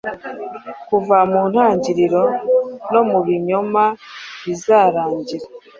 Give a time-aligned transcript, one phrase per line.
[0.87, 2.23] Kuva mu ntangiriro,
[2.91, 3.83] no mu binyoma
[4.43, 5.45] bizarangira